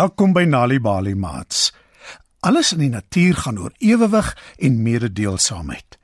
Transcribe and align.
Welkom 0.00 0.32
by 0.32 0.46
Nali 0.48 0.78
Bali 0.80 1.12
Mats. 1.14 1.74
Alles 2.46 2.70
in 2.72 2.78
die 2.80 2.88
natuur 2.88 3.36
gaan 3.36 3.58
oor 3.60 3.72
ewewig 3.84 4.28
en 4.56 4.78
mededeelsaamheid. 4.82 5.98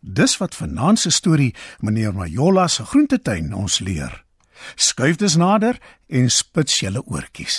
Dis 0.00 0.36
wat 0.38 0.54
vanaand 0.54 1.00
se 1.02 1.10
storie 1.10 1.48
meneer 1.80 2.12
Majola 2.14 2.68
se 2.68 2.84
groentetuin 2.86 3.48
ons 3.56 3.80
leer. 3.82 4.12
Skuif 4.74 5.18
dus 5.18 5.34
nader 5.40 5.80
en 6.06 6.30
spits 6.30 6.78
julle 6.84 7.02
oortjies. 7.02 7.56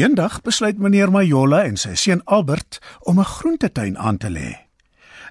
Eendag 0.00 0.38
besluit 0.46 0.78
meneer 0.78 1.12
Majola 1.12 1.64
en 1.68 1.76
sy 1.76 1.92
seun 1.94 2.24
Albert 2.24 2.78
om 3.00 3.20
'n 3.20 3.32
groentetuin 3.34 3.98
aan 3.98 4.16
te 4.16 4.30
lê. 4.30 4.56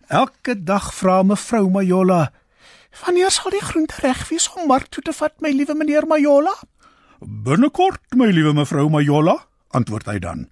Elke 0.08 0.64
dag 0.64 0.94
vra 0.94 1.24
mevrou 1.24 1.70
Majola: 1.70 2.32
"Wanneer 3.06 3.32
sal 3.32 3.50
die 3.50 3.66
groente 3.66 3.96
reg 4.02 4.30
wees 4.30 4.50
om 4.54 4.68
mark 4.68 4.88
toe 4.88 5.04
te 5.04 5.14
vat, 5.14 5.42
my 5.42 5.50
liewe 5.50 5.74
meneer 5.74 6.06
Majola?" 6.08 6.56
Binnekort, 7.22 8.02
my 8.18 8.32
liewe 8.34 8.50
mevrou 8.58 8.88
Majola, 8.90 9.36
antwoord 9.78 10.08
hy 10.10 10.18
dan. 10.20 10.48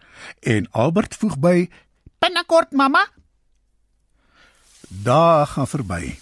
En 0.45 0.67
Albert 0.77 1.16
voeg 1.17 1.39
by: 1.41 1.66
Binnekort, 2.21 2.75
mamma. 2.77 3.07
Dae 4.89 5.47
gaan 5.49 5.67
verby. 5.67 6.19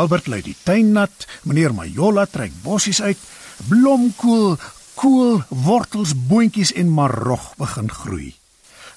Albert 0.00 0.30
lei 0.32 0.40
die 0.42 0.56
tuin 0.64 0.94
nat, 0.96 1.26
meneer 1.44 1.76
Majola 1.76 2.24
trek 2.26 2.56
bossies 2.64 3.02
uit, 3.04 3.20
blomkool, 3.68 4.56
kool, 4.96 5.42
wortels, 5.48 6.16
boontjies 6.16 6.72
en 6.72 6.88
marog 6.88 7.52
begin 7.60 7.92
groei. 7.92 8.32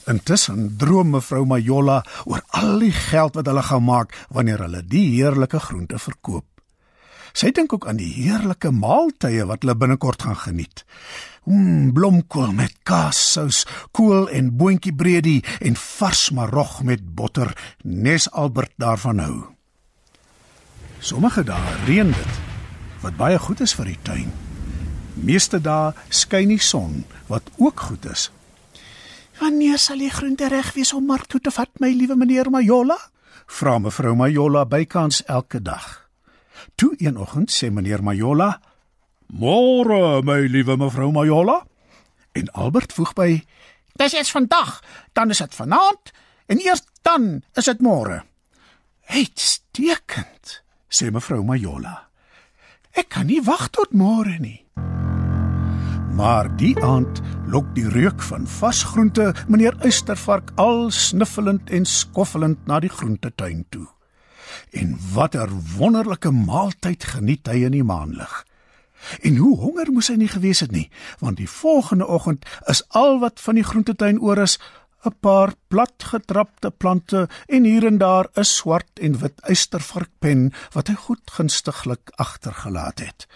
Intussen 0.07 0.77
droom 0.79 1.11
mevrou 1.17 1.43
Majola 1.45 1.99
oor 2.23 2.39
al 2.55 2.79
die 2.87 2.95
geld 2.95 3.35
wat 3.35 3.51
hulle 3.51 3.67
gaan 3.67 3.83
maak 3.83 4.15
wanneer 4.31 4.63
hulle 4.63 4.79
die 4.87 5.09
heerlike 5.19 5.59
groente 5.59 5.99
verkoop. 5.99 6.47
Sy 7.33 7.51
dink 7.51 7.73
ook 7.73 7.87
aan 7.87 7.99
die 7.99 8.11
heerlike 8.13 8.71
maaltye 8.71 9.45
wat 9.49 9.63
hulle 9.63 9.75
binnekort 9.75 10.21
gaan 10.27 10.39
geniet. 10.39 10.85
Mmm, 11.47 11.93
blomkool 11.95 12.51
met 12.51 12.73
kaassous, 12.83 13.65
kool 13.91 14.27
en 14.29 14.51
boontjiebredie 14.59 15.43
en 15.63 15.75
vars 15.79 16.29
marog 16.35 16.81
met 16.83 17.03
botter, 17.15 17.53
nes 17.83 18.31
Albert 18.31 18.73
daarvan 18.75 19.19
hou. 19.23 19.37
Sommige 20.99 21.43
dae 21.47 21.75
reën 21.85 22.11
dit, 22.11 22.39
wat 23.03 23.15
baie 23.17 23.37
goed 23.39 23.61
is 23.63 23.75
vir 23.77 23.93
die 23.93 23.99
tuin. 24.03 24.31
Meeste 25.15 25.61
dae 25.63 25.93
skyn 26.09 26.51
die 26.51 26.61
son, 26.61 27.05
wat 27.31 27.47
ook 27.57 27.79
goed 27.89 28.05
is. 28.11 28.29
Wanneer 29.39 29.77
sal 29.77 30.01
die 30.01 30.11
groente 30.11 30.49
reg 30.49 30.73
wees 30.73 30.93
om 30.97 31.05
mark 31.05 31.29
toe 31.29 31.39
te 31.39 31.53
vat, 31.53 31.69
my 31.79 31.91
liewe 31.93 32.17
meneer 32.17 32.49
Majola? 32.49 32.97
Vra 33.47 33.77
mevrou 33.79 34.15
Majola 34.17 34.65
bykans 34.65 35.23
elke 35.29 35.61
dag. 35.61 36.06
Toe 36.75 36.95
een 36.97 37.17
oggend 37.17 37.51
sê 37.51 37.71
meneer 37.71 38.03
Majola: 38.03 38.59
"Môre, 39.27 40.21
my 40.23 40.47
liewe 40.47 40.77
mevrou 40.77 41.11
Majola." 41.11 41.65
En 42.31 42.51
Albert 42.51 42.93
voeg 42.93 43.13
by: 43.13 43.43
"Dis 43.93 44.13
eers 44.13 44.31
vandag, 44.31 44.83
dan 45.13 45.29
is 45.29 45.37
dit 45.37 45.55
vanaand 45.55 46.11
en 46.45 46.59
eers 46.59 46.83
dan 47.01 47.41
is 47.53 47.65
dit 47.65 47.79
môre." 47.81 48.23
"Uitstekend," 49.07 50.63
sê 50.89 51.11
mevrou 51.11 51.43
Majola. 51.43 52.07
"Ek 52.91 53.09
kan 53.09 53.25
nie 53.25 53.41
wag 53.41 53.69
tot 53.69 53.93
môre 53.93 54.39
nie." 54.39 54.65
Maar 56.17 56.47
die 56.57 56.73
aand 56.81 57.21
lok 57.45 57.75
die 57.75 57.89
reuk 57.89 58.21
van 58.25 58.47
vars 58.47 58.83
groente 58.83 59.33
meneer 59.47 59.75
Uistervark 59.85 60.51
al 60.55 60.89
snuffelend 60.89 61.69
en 61.69 61.85
skoffelend 61.85 62.65
na 62.65 62.79
die 62.79 62.89
groentetuin 62.89 63.65
toe. 63.69 63.85
En 64.71 64.97
watter 65.13 65.49
wonderlike 65.77 66.31
maaltyd 66.31 67.03
geniet 67.03 67.47
hy 67.47 67.63
in 67.65 67.71
die 67.71 67.83
maanlig. 67.83 68.45
En 69.21 69.35
hoe 69.35 69.57
honger 69.57 69.91
moes 69.91 70.09
hy 70.11 70.17
nie 70.17 70.31
gewees 70.31 70.59
het 70.59 70.71
nie, 70.71 70.89
want 71.19 71.37
die 71.37 71.49
volgende 71.49 72.07
oggend 72.07 72.45
is 72.65 72.81
al 72.97 73.19
wat 73.21 73.39
van 73.39 73.59
die 73.59 73.67
groentetuin 73.67 74.19
oor 74.21 74.41
is 74.41 74.57
'n 75.05 75.13
paar 75.21 75.53
platgetrapte 75.67 76.71
plante 76.71 77.29
en 77.45 77.63
hier 77.63 77.85
en 77.85 77.97
daar 77.97 78.27
'n 78.33 78.43
swart 78.43 78.99
en 78.99 79.19
wit 79.19 79.41
uistervarkpen 79.41 80.53
wat 80.71 80.87
hy 80.87 80.95
goed 80.95 81.31
gunstiglik 81.31 82.09
agtergelaat 82.15 82.99
het. 82.99 83.27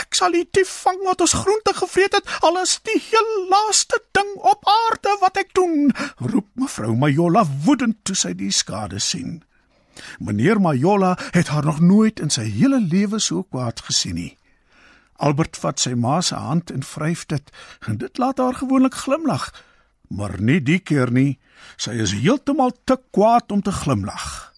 Ek 0.00 0.14
sal 0.14 0.30
die 0.30 0.48
dief 0.50 0.70
vang 0.82 1.02
wat 1.04 1.20
ons 1.20 1.32
groente 1.32 1.74
gevreet 1.74 2.14
het, 2.14 2.26
al 2.40 2.58
is 2.62 2.80
die 2.82 3.00
heel 3.10 3.48
laaste 3.50 4.00
ding 4.10 4.32
op 4.36 4.64
aarde 4.64 5.16
wat 5.20 5.36
ek 5.36 5.54
doen, 5.54 5.92
roep 6.16 6.48
mevrou 6.54 6.96
Majola 6.96 7.44
woedend 7.64 8.04
toe 8.04 8.16
sy 8.16 8.32
die 8.34 8.52
skade 8.52 8.98
sien. 8.98 9.44
Meneer 10.18 10.60
Majola 10.60 11.16
het 11.30 11.48
haar 11.48 11.64
nog 11.64 11.80
nooit 11.80 12.20
in 12.20 12.30
sy 12.30 12.44
hele 12.50 12.80
lewe 12.80 13.18
so 13.18 13.42
kwaad 13.42 13.80
gesien 13.88 14.14
nie. 14.14 14.32
Albert 15.16 15.56
vat 15.56 15.80
sy 15.80 15.94
ma 15.96 16.20
se 16.20 16.36
hand 16.36 16.70
en 16.70 16.84
vryf 16.84 17.24
dit, 17.26 17.52
en 17.88 17.96
dit 17.96 18.18
laat 18.18 18.38
haar 18.38 18.54
gewoonlik 18.54 18.94
glimlag, 18.94 19.48
maar 20.08 20.36
nie 20.40 20.60
die 20.60 20.78
keer 20.78 21.10
nie. 21.10 21.38
Sy 21.80 21.96
is 22.04 22.12
heeltemal 22.12 22.74
te 22.84 22.98
kwaad 23.10 23.52
om 23.52 23.62
te 23.64 23.72
glimlag. 23.72 24.52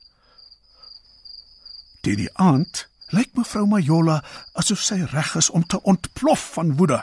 Teen 2.02 2.24
die 2.24 2.32
aand 2.34 2.86
lyk 3.14 3.30
mevrou 3.38 3.64
Majola 3.70 4.18
asof 4.58 4.82
sy 4.84 5.00
reg 5.12 5.34
is 5.38 5.48
om 5.50 5.64
te 5.64 5.80
ontplof 5.82 6.42
van 6.58 6.74
woede. 6.76 7.00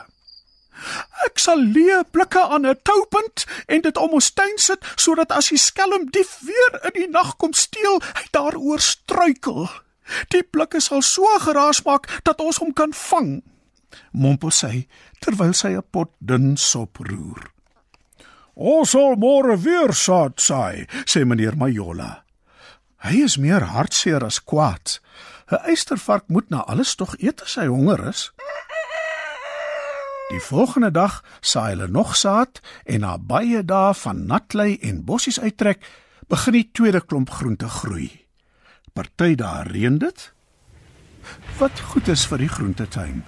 Ek 1.26 1.38
sal 1.38 1.60
leë 1.74 2.04
blikke 2.12 2.42
aan 2.42 2.66
'n 2.66 2.78
toupunt 2.82 3.46
en 3.66 3.80
dit 3.80 3.96
om 3.96 4.12
ons 4.18 4.30
tuin 4.30 4.58
sit 4.58 4.84
sodat 4.96 5.32
as 5.32 5.48
die 5.48 5.58
skelm 5.58 6.10
dief 6.10 6.38
weer 6.40 6.80
in 6.84 7.00
die 7.00 7.10
nag 7.10 7.36
kom 7.36 7.52
steel, 7.52 8.00
hy 8.14 8.24
daaroor 8.30 8.80
struikel. 8.80 9.68
Die 10.28 10.42
blikke 10.42 10.80
sal 10.80 11.02
so 11.02 11.26
geraas 11.38 11.82
maak 11.82 12.20
dat 12.22 12.40
ons 12.40 12.58
hom 12.62 12.72
kan 12.72 12.92
vang. 12.92 13.42
Mompel 14.12 14.50
sy 14.50 14.86
terwyl 15.20 15.54
sy 15.54 15.74
'n 15.76 15.82
pot 15.90 16.10
dun 16.20 16.56
sop 16.56 16.98
roer. 16.98 17.50
Ons 18.54 18.90
sal 18.90 19.16
môre 19.16 19.56
weer 19.60 19.92
saad 19.92 20.40
saai, 20.40 20.86
sê 21.04 21.24
meneer 21.24 21.56
Majola. 21.56 22.24
Hy 23.04 23.22
is 23.24 23.36
meer 23.36 23.60
hartseer 23.60 24.24
as 24.24 24.40
kwaad. 24.40 25.00
'n 25.52 25.60
Eystervark 25.70 26.24
moet 26.28 26.50
na 26.50 26.64
alles 26.66 26.94
tog 26.96 27.14
eet 27.20 27.42
as 27.42 27.54
hy 27.54 27.66
honger 27.66 28.08
is. 28.08 28.32
Die 30.26 30.40
volgende 30.42 30.90
dag 30.90 31.20
saai 31.40 31.76
hulle 31.76 31.86
nog 31.88 32.16
saad 32.16 32.58
en 32.84 33.04
na 33.06 33.14
baie 33.18 33.62
dae 33.62 33.94
van 33.94 34.24
natlei 34.26 34.72
en 34.82 35.04
bossies 35.06 35.38
uittrek, 35.40 35.84
begin 36.26 36.56
die 36.58 36.68
tweede 36.74 37.00
klomp 37.00 37.30
groente 37.30 37.68
groei. 37.70 38.08
Party 38.92 39.36
daar 39.38 39.70
reën 39.70 39.98
dit. 40.02 40.32
Wat 41.60 41.80
goed 41.92 42.08
is 42.08 42.26
vir 42.26 42.42
die 42.42 42.50
groentetuin. 42.50 43.22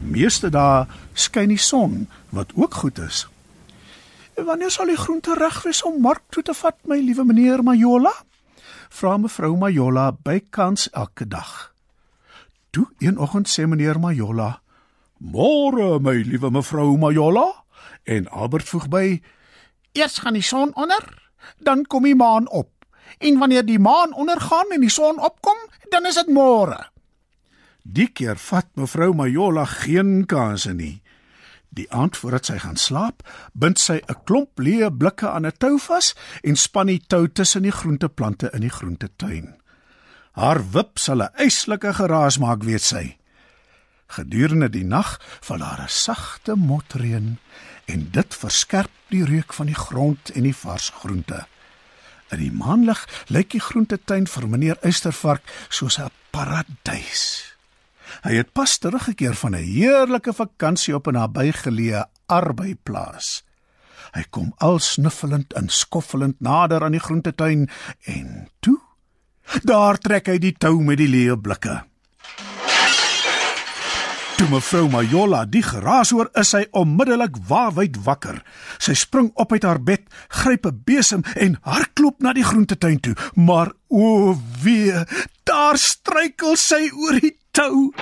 Meeste 0.00 0.52
dae 0.52 0.84
skyn 1.16 1.54
die 1.54 1.60
son, 1.60 2.04
wat 2.36 2.52
ook 2.54 2.74
goed 2.84 3.00
is. 3.00 3.24
Wanneer 4.36 4.70
sal 4.72 4.92
die 4.92 5.00
groente 5.00 5.34
reg 5.40 5.62
wees 5.64 5.82
om 5.84 6.00
mark 6.04 6.26
toe 6.28 6.44
te 6.44 6.54
vat, 6.56 6.76
my 6.84 7.00
liewe 7.00 7.24
meneer 7.24 7.64
Majola? 7.64 8.12
Vra 8.92 9.16
mevrou 9.16 9.54
Majola 9.56 10.10
bykans 10.12 10.90
elke 10.92 11.24
dag. 11.28 11.70
Toe 12.70 12.90
een 12.98 13.18
oggend 13.18 13.48
sê 13.48 13.64
meneer 13.64 14.00
Majola: 14.00 14.58
Môre, 15.20 15.98
my 16.00 16.14
liewe 16.24 16.48
mevrou 16.48 16.96
Majola, 16.96 17.44
en 18.08 18.28
Albert 18.32 18.68
voeg 18.72 18.88
by: 18.88 19.06
Eers 19.92 20.18
gaan 20.24 20.38
die 20.38 20.44
son 20.44 20.72
onder, 20.80 21.04
dan 21.60 21.84
kom 21.84 22.08
die 22.08 22.16
maan 22.16 22.48
op. 22.48 22.72
En 23.18 23.36
wanneer 23.38 23.66
die 23.66 23.78
maan 23.78 24.14
ondergaan 24.16 24.72
en 24.72 24.80
die 24.80 24.90
son 24.90 25.20
opkom, 25.20 25.58
dan 25.92 26.06
is 26.08 26.16
dit 26.16 26.32
môre. 26.32 26.78
Die 27.84 28.08
keer 28.08 28.40
vat 28.40 28.68
mevrou 28.80 29.12
Majola 29.12 29.66
geen 29.68 30.24
kanse 30.26 30.72
nie. 30.72 31.02
Die 31.68 31.86
aand 31.92 32.16
voordat 32.16 32.48
sy 32.48 32.56
gaan 32.64 32.80
slaap, 32.80 33.22
bind 33.52 33.78
sy 33.78 34.00
'n 34.00 34.24
klomp 34.24 34.58
leë 34.58 34.88
blikke 34.90 35.28
aan 35.28 35.46
'n 35.46 35.52
tou 35.58 35.78
vas 35.78 36.14
en 36.42 36.56
span 36.56 36.86
die 36.86 37.02
tou 37.06 37.28
tussen 37.28 37.62
die 37.62 37.76
groenteplante 37.76 38.50
in 38.54 38.60
die 38.60 38.72
groentetuin. 38.72 39.54
Haar 40.32 40.70
wip 40.72 40.98
sal 40.98 41.22
'n 41.22 41.34
eislike 41.36 41.92
geraas 41.92 42.38
maak, 42.38 42.62
weet 42.64 42.82
sy. 42.82 43.19
Gedurende 44.10 44.70
die 44.70 44.84
nag 44.84 45.20
val 45.46 45.58
daar 45.62 45.82
'n 45.82 45.88
sagte 45.88 46.56
motreën 46.56 47.38
en 47.84 48.08
dit 48.10 48.34
verskerp 48.34 48.90
die 49.08 49.24
reuk 49.24 49.52
van 49.52 49.66
die 49.66 49.80
grond 49.86 50.30
en 50.30 50.42
die 50.42 50.56
vars 50.56 50.90
groente. 50.90 51.46
In 52.30 52.38
die 52.38 52.52
maanlig 52.52 53.08
lyk 53.26 53.50
die 53.50 53.60
groentetuin 53.60 54.26
vir 54.26 54.48
meneer 54.48 54.78
Uistervark 54.82 55.42
soos 55.68 55.98
'n 55.98 56.10
paradys. 56.30 57.54
Hy 58.22 58.34
het 58.34 58.52
pas 58.52 58.78
teruggekeer 58.78 59.34
van 59.34 59.54
'n 59.54 59.62
heerlike 59.62 60.32
vakansie 60.32 60.94
op 60.94 61.06
'n 61.06 61.12
nabygeleë 61.12 62.04
arbeiplaas. 62.26 63.44
Hy 64.12 64.24
kom 64.30 64.54
al 64.56 64.78
snuffelend 64.78 65.52
en 65.52 65.68
skoffelend 65.68 66.40
nader 66.40 66.84
aan 66.84 66.92
die 66.92 67.00
groentetuin 67.00 67.70
en 68.04 68.48
toe 68.60 68.80
daar 69.62 69.98
trek 69.98 70.26
hy 70.26 70.38
die 70.38 70.54
tou 70.58 70.82
met 70.82 70.98
die 70.98 71.08
leë 71.08 71.36
blikke. 71.40 71.89
Toe 74.40 74.48
mevrou 74.48 74.86
Majola 74.88 75.42
die 75.44 75.60
geraas 75.60 76.14
hoor, 76.16 76.30
is 76.40 76.54
sy 76.54 76.62
onmiddellik 76.72 77.34
waawyd 77.44 77.98
wakker. 78.06 78.38
Sy 78.80 78.94
spring 78.96 79.26
op 79.36 79.50
uit 79.52 79.66
haar 79.68 79.82
bed, 79.84 80.06
gryp 80.32 80.64
'n 80.64 80.80
besem 80.88 81.20
en 81.36 81.58
hardloop 81.60 82.22
na 82.24 82.32
die 82.32 82.44
groentetuin 82.44 83.00
toe. 83.00 83.14
Maar 83.36 83.72
o 83.88 84.40
wee, 84.62 85.04
daar 85.44 85.76
struikel 85.76 86.56
sy 86.56 86.88
oor 86.88 87.20
die 87.20 87.36
tou. 87.52 87.92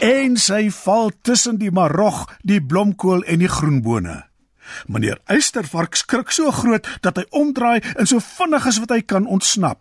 en 0.00 0.36
sy 0.36 0.70
val 0.70 1.10
tussen 1.22 1.56
die 1.56 1.70
marog, 1.70 2.28
die 2.42 2.60
blomkool 2.60 3.24
en 3.24 3.38
die 3.38 3.48
groenbone. 3.48 4.28
Meneer 4.86 5.18
Eystervark 5.24 5.94
skrik 5.94 6.30
so 6.30 6.50
groot 6.50 6.86
dat 7.00 7.16
hy 7.16 7.24
omdraai 7.30 7.80
en 7.96 8.06
so 8.06 8.20
vinnig 8.20 8.66
as 8.66 8.78
wat 8.78 8.90
hy 8.90 9.00
kan 9.00 9.26
ontsnap. 9.26 9.80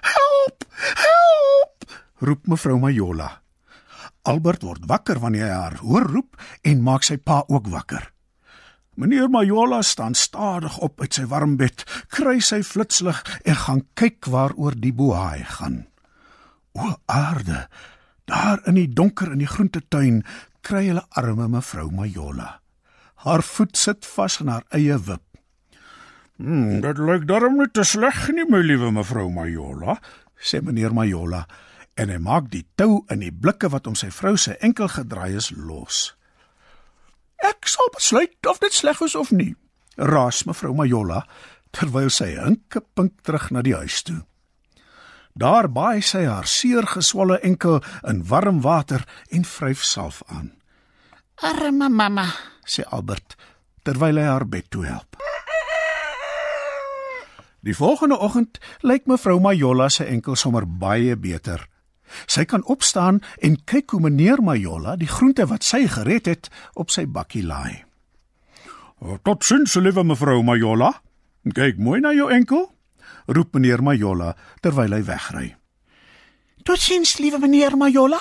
"Help! 0.00 0.64
Help!" 0.94 1.90
roep 2.18 2.46
mevrou 2.46 2.78
Majola. 2.78 3.45
Albert 4.26 4.64
word 4.66 4.86
wakker 4.90 5.20
wanneer 5.22 5.46
hy 5.46 5.54
haar 5.54 5.78
hoor 5.86 6.06
roep 6.10 6.38
en 6.66 6.82
maak 6.82 7.06
sy 7.06 7.14
pa 7.16 7.44
ook 7.46 7.68
wakker. 7.70 8.10
Meneer 8.96 9.28
Majola 9.30 9.82
staan 9.84 10.16
stadig 10.18 10.78
op 10.82 11.00
uit 11.00 11.14
sy 11.14 11.26
warm 11.30 11.54
bed, 11.60 11.84
kry 12.10 12.40
sy 12.40 12.62
flitslig 12.64 13.20
en 13.44 13.58
gaan 13.62 13.82
kyk 13.94 14.26
waaroor 14.32 14.74
die 14.80 14.94
bohaai 14.96 15.44
gaan. 15.58 15.84
O 16.74 16.96
aarde, 17.12 17.66
daar 18.26 18.64
in 18.66 18.80
die 18.80 18.88
donker 18.88 19.30
in 19.34 19.44
die 19.44 19.50
groentetuin 19.50 20.22
kry 20.66 20.88
hulle 20.88 21.04
arme 21.14 21.46
mevrou 21.52 21.90
Majola. 21.94 22.56
Haar 23.22 23.44
voet 23.46 23.76
sit 23.78 24.08
vas 24.16 24.40
in 24.40 24.50
haar 24.50 24.64
eie 24.74 24.98
wip. 24.98 25.22
"Hm, 26.40 26.80
dit 26.80 26.98
lyk 26.98 27.28
darm 27.28 27.56
net 27.56 27.72
te 27.74 27.84
sleg 27.84 28.28
nie, 28.32 28.44
my 28.48 28.58
liewe 28.58 28.90
mevrou 28.90 29.30
Majola," 29.30 30.00
sê 30.40 30.60
meneer 30.62 30.92
Majola 30.92 31.46
en 31.96 32.12
hy 32.12 32.18
maak 32.20 32.50
die 32.52 32.64
tou 32.76 33.04
in 33.12 33.24
die 33.24 33.32
blikke 33.32 33.70
wat 33.72 33.88
om 33.88 33.96
sy 33.98 34.10
vrou 34.12 34.36
se 34.36 34.56
enkel 34.64 34.88
gedraai 34.92 35.36
is 35.36 35.50
los. 35.56 36.12
Ek 37.44 37.68
sal 37.68 37.88
besluit 37.94 38.48
of 38.48 38.60
dit 38.60 38.72
sleg 38.72 39.00
is 39.04 39.16
of 39.16 39.32
nie, 39.32 39.54
raas 39.96 40.44
mevrou 40.48 40.74
Majola 40.76 41.24
terwyl 41.76 42.08
sy 42.12 42.32
hinke 42.36 42.80
pink 42.96 43.20
terug 43.26 43.50
na 43.52 43.62
die 43.64 43.76
huis 43.76 44.00
toe. 44.06 44.22
Daar 45.36 45.68
baai 45.68 46.00
sy 46.00 46.24
haar 46.24 46.48
seer 46.48 46.86
geswolle 46.88 47.36
enkel 47.44 47.82
in 48.08 48.22
warm 48.28 48.62
water 48.64 49.04
en 49.28 49.44
vryf 49.44 49.84
salf 49.84 50.22
aan. 50.32 50.54
Arme 51.44 51.90
mamma, 51.92 52.30
sê 52.64 52.86
Albert 52.88 53.36
terwyl 53.84 54.16
hy 54.16 54.24
haar 54.24 54.46
bed 54.48 54.70
toe 54.72 54.86
help. 54.88 55.20
Die 57.66 57.74
volgende 57.76 58.16
oggend 58.22 58.60
lyk 58.86 59.08
mevrou 59.10 59.40
Majola 59.42 59.90
se 59.90 60.06
enkel 60.06 60.38
sommer 60.38 60.64
baie 60.64 61.16
beter. 61.18 61.66
Sy 62.26 62.44
kan 62.44 62.64
opstaan 62.64 63.20
en 63.38 63.58
kyk 63.64 63.90
hoe 63.90 64.00
meneer 64.00 64.42
Majola 64.42 64.96
die 64.96 65.10
groente 65.10 65.46
wat 65.46 65.64
sy 65.64 65.86
gered 65.90 66.26
het 66.26 66.48
op 66.74 66.90
sy 66.90 67.06
bakkie 67.06 67.44
laai. 67.44 67.84
"Tot 69.22 69.44
sins, 69.44 69.74
liewe 69.74 70.04
mevrou 70.04 70.42
Majola. 70.42 71.02
Kyk 71.52 71.78
mooi 71.78 72.00
na 72.00 72.12
jou 72.12 72.30
enkel," 72.30 72.72
roep 73.26 73.54
meneer 73.54 73.82
Majola 73.82 74.36
terwyl 74.60 74.92
hy 74.92 75.02
wegry. 75.02 75.56
"Tot 76.64 76.78
sins, 76.78 77.18
liewe 77.18 77.38
meneer 77.38 77.76
Majola. 77.76 78.20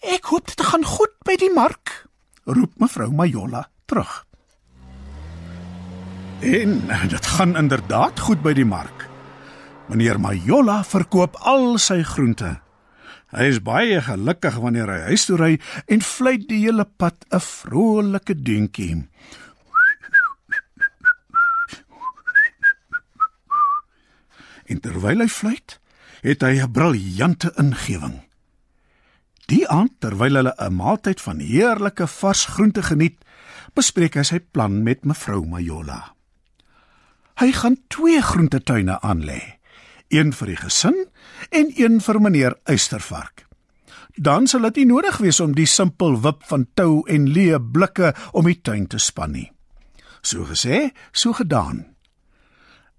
Ek 0.00 0.24
hoop 0.24 0.46
dit 0.46 0.60
gaan 0.60 0.84
goed 0.84 1.14
by 1.24 1.36
die 1.36 1.52
mark," 1.54 2.08
roep 2.44 2.72
mevrou 2.78 3.10
Majola 3.12 3.68
terug. 3.86 4.26
En 6.40 6.82
dit 7.08 7.26
gaan 7.26 7.56
inderdaad 7.56 8.20
goed 8.20 8.42
by 8.42 8.52
die 8.52 8.64
mark. 8.64 9.08
Meneer 9.88 10.20
Majola 10.20 10.84
verkoop 10.84 11.36
al 11.36 11.78
sy 11.78 12.02
groente. 12.02 12.65
Hy 13.36 13.50
is 13.52 13.58
baie 13.60 13.98
gelukkig 14.00 14.54
wanneer 14.64 14.88
hy 14.88 15.10
huis 15.12 15.26
toe 15.28 15.36
ry 15.36 15.50
en 15.92 16.00
fluit 16.00 16.46
die 16.48 16.62
hele 16.64 16.86
pad 16.88 17.26
'n 17.28 17.40
vrolike 17.40 18.32
deuntjie. 18.32 19.04
En 24.66 24.80
terwyl 24.80 25.20
hy 25.20 25.28
fluit, 25.28 25.78
het 26.24 26.40
hy 26.40 26.64
'n 26.64 26.72
briljante 26.72 27.52
ingewing. 27.60 28.24
Die 29.46 29.68
aand 29.68 30.00
terwyl 30.00 30.34
hulle 30.34 30.54
'n 30.56 30.74
maaltyd 30.74 31.20
van 31.20 31.38
heerlike 31.38 32.06
vars 32.06 32.44
groente 32.44 32.82
geniet, 32.82 33.20
bespreek 33.74 34.14
hy 34.14 34.22
sy 34.22 34.40
plan 34.40 34.82
met 34.82 35.04
mevrou 35.04 35.44
Majola. 35.44 36.14
Hy 37.36 37.52
gaan 37.52 37.76
twee 37.88 38.22
groentetuine 38.22 39.00
aanlê 39.00 39.55
een 40.08 40.32
vir 40.32 40.46
die 40.46 40.60
gesin 40.60 40.96
en 41.50 41.72
een 41.76 42.00
vir 42.00 42.20
meneer 42.20 42.56
Eystervark. 42.64 43.46
Dan 44.16 44.46
sal 44.46 44.64
dit 44.70 44.76
nie 44.76 44.86
nodig 44.86 45.18
wees 45.20 45.40
om 45.40 45.52
die 45.54 45.68
simpel 45.68 46.20
wip 46.24 46.46
van 46.48 46.66
tou 46.74 47.02
en 47.08 47.28
leë 47.28 47.60
blikke 47.72 48.14
om 48.32 48.46
die 48.48 48.60
tuin 48.62 48.86
te 48.86 48.98
span 48.98 49.32
nie. 49.32 49.50
So 50.22 50.46
gesê, 50.48 50.90
so 51.12 51.32
gedaan. 51.36 51.84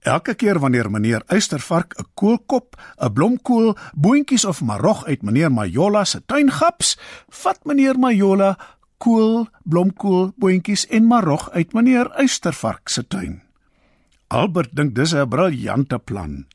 Elke 0.07 0.37
keer 0.37 0.59
wanneer 0.59 0.91
meneer 0.91 1.23
Eystervark 1.27 1.97
'n 1.97 2.05
koolkop, 2.13 2.75
'n 3.01 3.13
blomkool, 3.13 3.75
boontjies 3.95 4.45
of 4.45 4.61
marog 4.61 5.05
uit 5.05 5.21
meneer 5.21 5.51
Majola 5.51 6.05
se 6.05 6.21
tuin 6.25 6.51
gaps, 6.51 6.97
vat 7.29 7.65
meneer 7.65 7.99
Majola 7.99 8.57
kool, 8.97 9.47
blomkool, 9.63 10.31
boontjies 10.37 10.85
en 10.87 11.07
marog 11.07 11.49
uit 11.51 11.73
meneer 11.73 12.11
Eystervark 12.11 12.89
se 12.89 13.07
tuin. 13.07 13.41
Albert 14.27 14.75
dink 14.75 14.95
dis 14.95 15.13
'n 15.13 15.29
briljante 15.29 15.99
plan. 15.99 16.45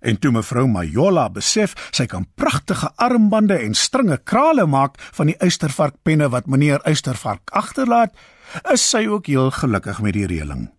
En 0.00 0.18
toe 0.18 0.32
mevrou 0.34 0.66
Majola 0.68 1.28
besef 1.30 1.74
sy 1.90 2.06
kan 2.10 2.26
pragtige 2.34 2.90
armbande 2.96 3.58
en 3.62 3.74
stringe 3.74 4.18
krale 4.24 4.66
maak 4.66 4.98
van 5.16 5.30
die 5.30 5.38
uistervarkpenne 5.38 6.28
wat 6.32 6.46
meneer 6.46 6.82
Uistervark 6.82 7.50
agterlaat, 7.50 8.14
is 8.72 8.84
sy 8.90 9.06
ook 9.06 9.26
heel 9.30 9.50
gelukkig 9.50 10.02
met 10.02 10.16
die 10.18 10.26
reëling. 10.26 10.70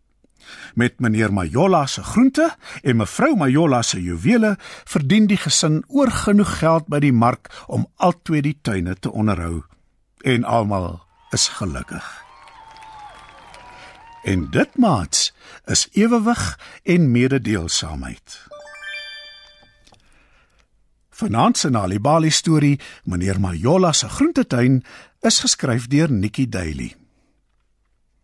Met 0.75 0.99
meneer 0.99 1.33
Majola 1.33 1.85
se 1.87 2.03
groente 2.03 2.49
en 2.83 2.97
mevrou 2.97 3.35
Majola 3.37 3.81
se 3.81 4.01
juwele 4.01 4.55
verdien 4.85 5.27
die 5.27 5.39
gesin 5.39 5.83
oorgenoeg 5.87 6.57
geld 6.59 6.89
by 6.91 6.99
die 6.99 7.13
mark 7.13 7.49
om 7.67 7.87
altwee 7.95 8.41
die 8.41 8.57
tuine 8.61 8.95
te 8.99 9.11
onderhou 9.11 9.63
en 10.23 10.43
almal 10.43 11.01
is 11.31 11.47
gelukkig. 11.59 12.05
En 14.23 14.47
dit 14.51 14.77
maats 14.77 15.33
is 15.65 15.87
ewewig 15.91 16.59
en 16.83 17.11
mededeelsaamheid. 17.11 18.52
Vanaand 21.23 21.55
se 21.57 21.69
Nalibali 21.71 22.27
storie, 22.31 22.79
meneer 23.07 23.39
Majola 23.39 23.93
se 23.93 24.09
groentetuin, 24.11 24.83
is 25.21 25.39
geskryf 25.39 25.87
deur 25.87 26.11
Nikki 26.11 26.49
Daily. 26.49 26.95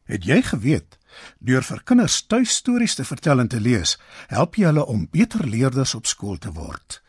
Het 0.03 0.25
jy 0.27 0.41
geweet 0.43 0.97
deur 1.39 1.63
vir 1.63 1.81
kinders 1.87 2.27
tuistories 2.27 2.95
te 2.99 3.03
vertel 3.07 3.39
en 3.39 3.47
te 3.47 3.59
lees, 3.59 3.97
help 4.27 4.55
jy 4.59 4.65
hulle 4.67 4.83
om 4.83 5.07
beter 5.11 5.47
leerders 5.47 5.95
op 5.95 6.05
skool 6.11 6.37
te 6.43 6.51
word? 6.51 7.01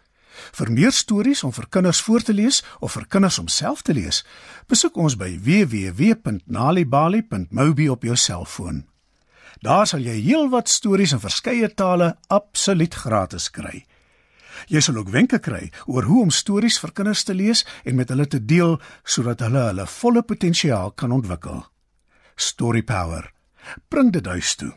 Vir 0.55 0.71
meer 0.71 0.95
stories 0.95 1.43
om 1.43 1.53
vir 1.53 1.67
kinders 1.67 2.01
voor 2.07 2.23
te 2.23 2.33
lees 2.39 2.63
of 2.79 2.95
vir 2.95 3.11
kinders 3.11 3.39
om 3.43 3.51
self 3.51 3.83
te 3.83 3.91
lees, 3.99 4.23
besoek 4.71 4.95
ons 4.95 5.19
by 5.19 5.43
www.nalibali.mobi 5.43 7.91
op 7.91 8.07
jou 8.07 8.17
selfoon. 8.17 8.87
Daar 9.59 9.91
sal 9.91 10.07
jy 10.07 10.23
heelwat 10.23 10.71
stories 10.71 11.19
in 11.19 11.21
verskeie 11.21 11.67
tale 11.75 12.15
absoluut 12.31 12.95
gratis 12.95 13.51
kry. 13.51 13.90
Jy 14.69 14.81
sal 14.81 14.97
ook 15.01 15.11
wenke 15.15 15.39
kry 15.39 15.71
oor 15.87 16.09
hoe 16.09 16.23
om 16.23 16.31
stories 16.31 16.79
vir 16.83 16.93
kinders 16.93 17.25
te 17.25 17.35
lees 17.35 17.65
en 17.85 17.97
met 17.97 18.09
hulle 18.09 18.27
te 18.27 18.41
deel 18.45 18.79
sodat 19.05 19.41
hulle 19.47 19.67
hulle 19.71 19.87
volle 19.87 20.23
potensiaal 20.23 20.93
kan 20.93 21.13
ontwikkel. 21.13 21.65
Story 22.37 22.83
Power. 22.83 23.33
Bring 23.89 24.13
dit 24.13 24.27
huis 24.27 24.55
toe. 24.57 24.73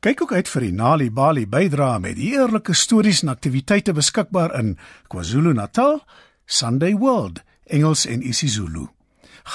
Kyk 0.00 0.22
ook 0.22 0.32
uit 0.32 0.48
vir 0.48 0.66
die 0.66 0.74
Nali 0.76 1.08
Bali 1.10 1.46
bydra 1.50 1.96
met 1.98 2.18
heerlike 2.20 2.74
stories 2.74 3.22
en 3.24 3.32
aktiwiteite 3.32 3.94
beskikbaar 3.96 4.52
in 4.58 4.76
KwaZulu-Natal, 5.10 6.02
Sunday 6.46 6.94
World, 6.94 7.40
Engels 7.66 8.06
en 8.06 8.22
isiZulu. 8.22 8.86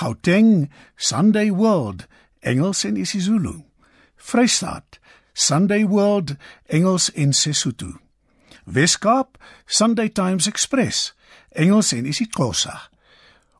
Gauteng, 0.01 0.71
Sunday 0.97 1.51
World, 1.51 2.07
Engels 2.39 2.83
en 2.83 2.97
isiZulu. 2.97 3.61
Vrystaat, 4.15 4.99
Sunday 5.33 5.85
World, 5.85 6.35
Engels 6.67 7.11
en 7.13 7.33
Sesotho. 7.33 7.95
Weskaap, 8.73 9.37
Sunday 9.65 10.09
Times 10.09 10.47
Express, 10.47 11.15
Engels 11.49 11.91
en 11.91 12.05
isiXhosa. 12.05 12.89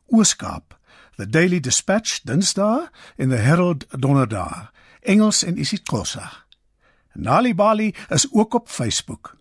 Ooskaap, 0.06 0.78
The 1.16 1.26
Daily 1.26 1.60
Dispatch 1.60 2.20
Dinsdae 2.24 2.88
en 3.16 3.28
The 3.28 3.36
Herald 3.36 3.86
Donderdae, 3.90 4.68
Engels 5.02 5.42
en 5.44 5.58
isiXhosa. 5.58 6.44
Nali 7.14 7.54
Bali 7.54 7.94
is 8.08 8.28
ook 8.32 8.54
op 8.54 8.68
Facebook. 8.68 9.36